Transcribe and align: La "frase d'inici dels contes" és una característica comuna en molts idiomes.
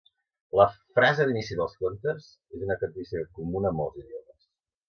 La 0.59 0.63
"frase 0.99 1.27
d'inici 1.27 1.57
dels 1.59 1.77
contes" 1.85 2.31
és 2.57 2.65
una 2.69 2.81
característica 2.85 3.39
comuna 3.39 3.73
en 3.75 3.81
molts 3.83 4.05
idiomes. 4.07 4.43